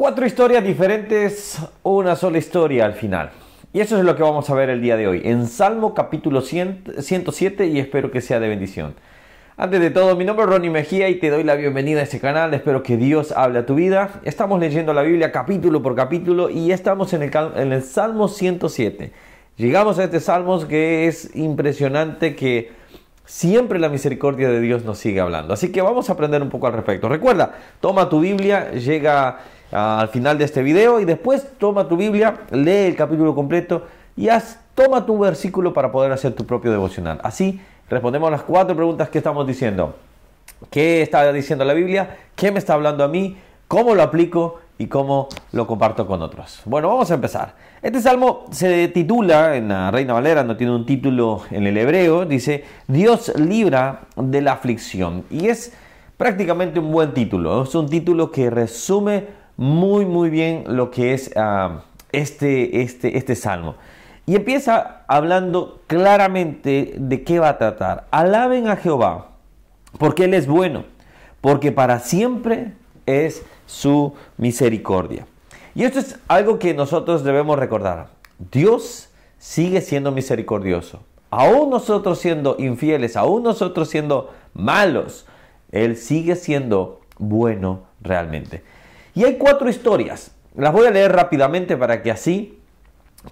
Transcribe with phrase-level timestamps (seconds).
[0.00, 3.32] Cuatro historias diferentes, una sola historia al final.
[3.70, 6.40] Y eso es lo que vamos a ver el día de hoy, en Salmo capítulo
[6.40, 8.94] 107 y espero que sea de bendición.
[9.58, 12.18] Antes de todo, mi nombre es Ronnie Mejía y te doy la bienvenida a este
[12.18, 12.54] canal.
[12.54, 14.22] Espero que Dios hable a tu vida.
[14.24, 19.12] Estamos leyendo la Biblia capítulo por capítulo y estamos en el, en el Salmo 107.
[19.58, 22.72] Llegamos a este Salmo que es impresionante que
[23.24, 25.54] siempre la misericordia de Dios nos sigue hablando.
[25.54, 27.08] Así que vamos a aprender un poco al respecto.
[27.08, 29.38] Recuerda, toma tu Biblia, llega
[29.70, 34.28] al final de este video y después toma tu Biblia, lee el capítulo completo y
[34.28, 37.20] haz, toma tu versículo para poder hacer tu propio devocional.
[37.22, 39.94] Así respondemos las cuatro preguntas que estamos diciendo.
[40.70, 42.18] ¿Qué está diciendo la Biblia?
[42.34, 43.38] ¿Qué me está hablando a mí?
[43.68, 44.60] ¿Cómo lo aplico?
[44.80, 46.62] Y cómo lo comparto con otros.
[46.64, 47.54] Bueno, vamos a empezar.
[47.82, 52.24] Este salmo se titula, en la Reina Valera no tiene un título en el hebreo,
[52.24, 55.24] dice, Dios libra de la aflicción.
[55.30, 55.74] Y es
[56.16, 59.26] prácticamente un buen título, es un título que resume
[59.58, 63.74] muy muy bien lo que es ah, este, este, este salmo.
[64.24, 68.06] Y empieza hablando claramente de qué va a tratar.
[68.10, 69.32] Alaben a Jehová,
[69.98, 70.84] porque Él es bueno,
[71.42, 72.72] porque para siempre
[73.04, 75.26] es su misericordia.
[75.74, 78.08] Y esto es algo que nosotros debemos recordar.
[78.50, 81.00] Dios sigue siendo misericordioso.
[81.30, 85.26] Aún nosotros siendo infieles, aún nosotros siendo malos,
[85.70, 88.64] Él sigue siendo bueno realmente.
[89.14, 90.32] Y hay cuatro historias.
[90.56, 92.58] Las voy a leer rápidamente para que así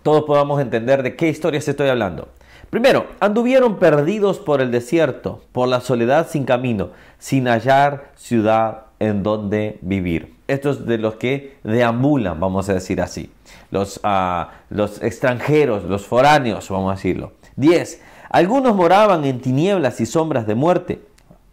[0.05, 2.29] todos podamos entender de qué historias estoy hablando.
[2.71, 9.23] Primero, anduvieron perdidos por el desierto, por la soledad sin camino, sin hallar ciudad en
[9.23, 10.35] donde vivir.
[10.47, 13.31] Estos de los que deambulan, vamos a decir así.
[13.71, 17.33] Los, uh, los extranjeros, los foráneos, vamos a decirlo.
[17.57, 18.03] 10.
[18.31, 21.01] Algunos moraban en tinieblas y sombras de muerte,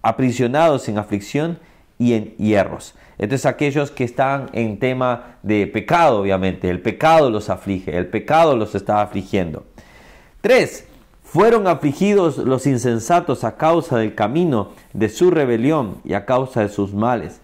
[0.02, 1.60] aprisionados en aflicción
[1.98, 2.96] y en hierros.
[3.18, 8.56] Entonces aquellos que están en tema de pecado, obviamente, el pecado los aflige, el pecado
[8.56, 9.66] los está afligiendo.
[10.42, 10.88] 3.
[11.36, 16.70] Fueron afligidos los insensatos a causa del camino de su rebelión y a causa de
[16.70, 17.42] sus males.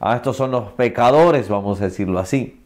[0.00, 2.60] Ah, estos son los pecadores, vamos a decirlo así.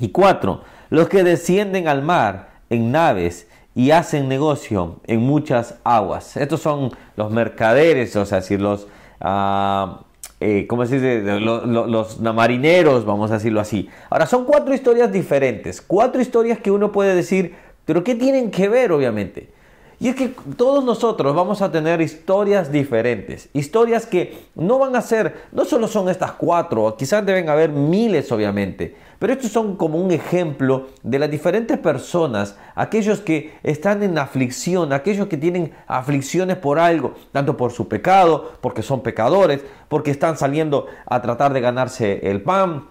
[0.00, 0.62] Y 4.
[0.88, 6.36] Los que descienden al mar en naves y hacen negocio en muchas aguas.
[6.36, 8.88] Estos son los mercaderes, o sea, los...
[9.20, 10.00] Ah,
[10.40, 11.38] eh, ¿cómo se dice?
[11.38, 13.88] Los, marineros, vamos a decirlo así.
[14.10, 17.54] Ahora, son cuatro historias diferentes, cuatro historias que uno puede decir,
[17.84, 19.59] pero ¿qué tienen que ver, obviamente?
[20.02, 25.02] Y es que todos nosotros vamos a tener historias diferentes, historias que no van a
[25.02, 29.98] ser, no solo son estas cuatro, quizás deben haber miles obviamente, pero estos son como
[29.98, 36.56] un ejemplo de las diferentes personas, aquellos que están en aflicción, aquellos que tienen aflicciones
[36.56, 41.60] por algo, tanto por su pecado, porque son pecadores, porque están saliendo a tratar de
[41.60, 42.86] ganarse el pan,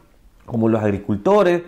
[0.46, 1.64] como los agricultores,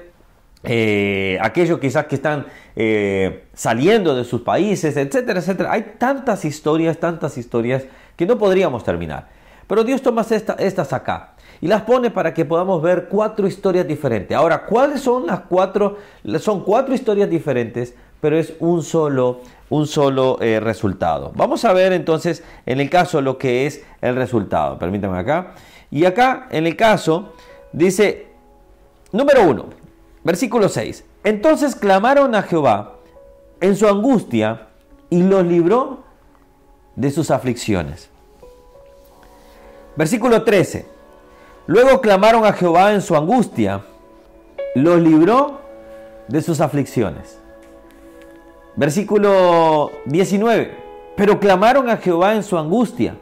[0.63, 2.45] eh, aquellos quizás que están
[2.75, 5.71] eh, saliendo de sus países, etcétera, etcétera.
[5.71, 7.83] Hay tantas historias, tantas historias
[8.15, 9.29] que no podríamos terminar.
[9.67, 14.35] Pero Dios toma estas acá y las pone para que podamos ver cuatro historias diferentes.
[14.35, 15.97] Ahora, ¿cuáles son las cuatro?
[16.39, 19.39] Son cuatro historias diferentes, pero es un solo,
[19.69, 21.31] un solo eh, resultado.
[21.35, 24.77] Vamos a ver entonces en el caso lo que es el resultado.
[24.77, 25.53] Permítanme acá.
[25.89, 27.33] Y acá, en el caso,
[27.71, 28.27] dice,
[29.11, 29.80] número uno,
[30.23, 31.03] Versículo 6.
[31.23, 32.95] Entonces clamaron a Jehová
[33.59, 34.67] en su angustia
[35.09, 35.99] y los libró
[36.95, 38.09] de sus aflicciones.
[39.95, 40.85] Versículo 13.
[41.67, 43.81] Luego clamaron a Jehová en su angustia,
[44.75, 45.61] los libró
[46.27, 47.39] de sus aflicciones.
[48.75, 50.77] Versículo 19.
[51.15, 53.15] Pero clamaron a Jehová en su angustia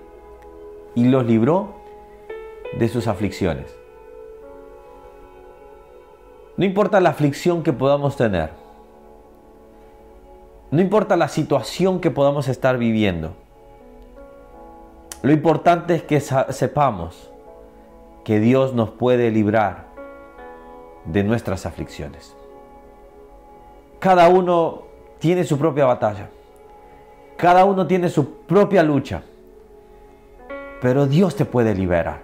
[0.95, 1.75] y los libró
[2.77, 3.78] de sus aflicciones.
[6.59, 8.49] No importa la aflicción que podamos tener.
[10.71, 13.31] No importa la situación que podamos estar viviendo.
[15.21, 17.31] Lo importante es que sepamos
[18.25, 19.85] que Dios nos puede librar
[21.06, 22.35] de nuestras aflicciones.
[24.00, 24.81] Cada uno
[25.19, 26.29] tiene su propia batalla.
[27.38, 29.23] Cada uno tiene su propia lucha.
[30.81, 32.23] Pero Dios te puede liberar.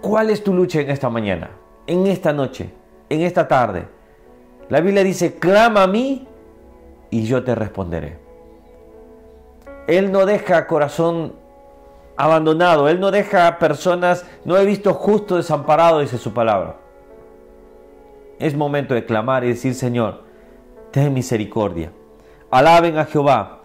[0.00, 1.50] ¿Cuál es tu lucha en esta mañana?
[1.86, 2.77] En esta noche
[3.08, 3.86] en esta tarde.
[4.68, 6.26] La Biblia dice, clama a mí
[7.10, 8.18] y yo te responderé.
[9.86, 11.32] Él no deja corazón
[12.16, 16.76] abandonado, Él no deja personas, no he visto justo desamparado, dice su palabra.
[18.38, 20.22] Es momento de clamar y decir, Señor,
[20.90, 21.92] ten misericordia.
[22.50, 23.60] Alaben a Jehová,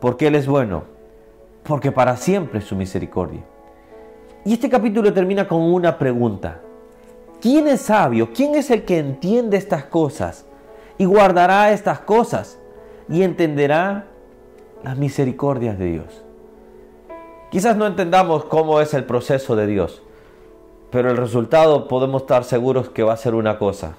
[0.00, 0.84] porque Él es bueno,
[1.62, 3.42] porque para siempre es su misericordia.
[4.44, 6.60] Y este capítulo termina con una pregunta.
[7.44, 8.30] ¿Quién es sabio?
[8.32, 10.46] ¿Quién es el que entiende estas cosas?
[10.96, 12.58] Y guardará estas cosas
[13.06, 14.06] y entenderá
[14.82, 16.24] las misericordias de Dios.
[17.50, 20.02] Quizás no entendamos cómo es el proceso de Dios,
[20.90, 23.96] pero el resultado podemos estar seguros que va a ser una cosa,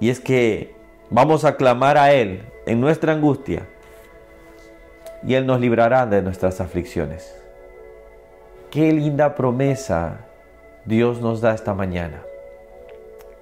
[0.00, 0.74] y es que
[1.10, 3.68] vamos a clamar a Él en nuestra angustia,
[5.26, 7.36] y Él nos librará de nuestras aflicciones.
[8.70, 10.26] Qué linda promesa
[10.86, 12.22] Dios nos da esta mañana.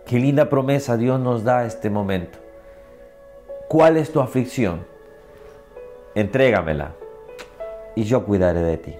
[0.06, 2.38] Qué linda promesa Dios nos da este momento.
[3.68, 4.86] ¿Cuál es tu aflicción?
[6.14, 6.92] Entrégamela
[7.94, 8.94] y yo cuidaré de ti.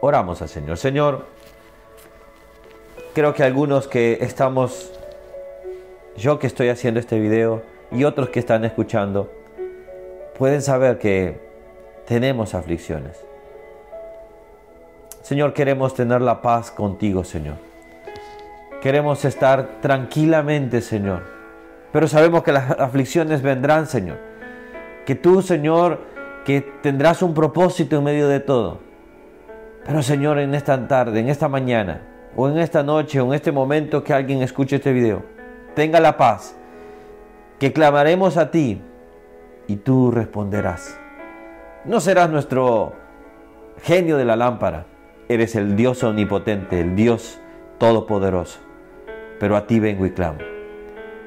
[0.00, 0.78] Oramos al Señor.
[0.78, 1.26] Señor,
[3.14, 4.92] creo que algunos que estamos,
[6.16, 7.62] yo que estoy haciendo este video
[7.92, 9.30] y otros que están escuchando,
[10.38, 11.38] pueden saber que
[12.06, 13.24] tenemos aflicciones.
[15.20, 17.73] Señor, queremos tener la paz contigo, Señor.
[18.84, 21.22] Queremos estar tranquilamente, Señor.
[21.90, 24.18] Pero sabemos que las aflicciones vendrán, Señor.
[25.06, 26.00] Que tú, Señor,
[26.44, 28.80] que tendrás un propósito en medio de todo.
[29.86, 32.02] Pero, Señor, en esta tarde, en esta mañana,
[32.36, 35.24] o en esta noche, o en este momento que alguien escuche este video,
[35.74, 36.54] tenga la paz.
[37.58, 38.82] Que clamaremos a ti
[39.66, 41.00] y tú responderás.
[41.86, 42.92] No serás nuestro
[43.82, 44.84] genio de la lámpara.
[45.30, 47.40] Eres el Dios omnipotente, el Dios
[47.78, 48.73] todopoderoso.
[49.38, 50.38] Pero a ti vengo y clamo.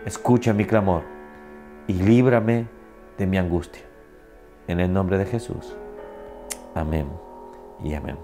[0.06, 1.04] Escucha mi clamor
[1.88, 2.68] y líbrame
[3.18, 3.83] de mi angustia.
[4.68, 5.75] En el nombre de Jesús.
[6.75, 7.07] Amén
[7.83, 8.18] y amén.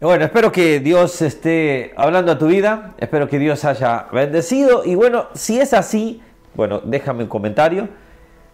[0.00, 2.94] Bueno, espero que Dios esté hablando a tu vida.
[2.98, 4.84] Espero que Dios haya bendecido.
[4.84, 6.22] Y bueno, si es así,
[6.54, 7.88] bueno, déjame un comentario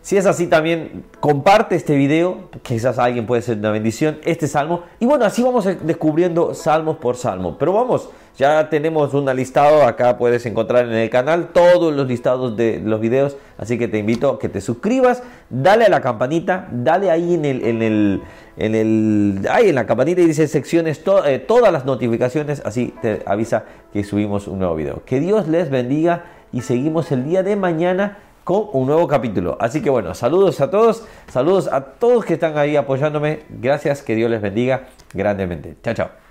[0.02, 4.82] si es así también, comparte este video, quizás alguien puede ser una bendición, este salmo.
[4.98, 7.56] Y bueno, así vamos descubriendo salmos por salmo.
[7.56, 12.56] Pero vamos, ya tenemos un listado, acá puedes encontrar en el canal todos los listados
[12.56, 13.36] de los videos.
[13.58, 17.44] Así que te invito a que te suscribas, dale a la campanita, dale ahí en
[17.44, 17.64] el...
[17.64, 18.22] En el
[18.54, 23.22] en el ahí en la campanita y dice secciones eh, todas las notificaciones así te
[23.24, 23.64] avisa
[23.94, 28.18] que subimos un nuevo video que Dios les bendiga y seguimos el día de mañana
[28.44, 29.56] con un nuevo capítulo.
[29.60, 33.40] Así que bueno, saludos a todos, saludos a todos que están ahí apoyándome.
[33.48, 35.76] Gracias, que Dios les bendiga grandemente.
[35.82, 36.21] Chao, chao.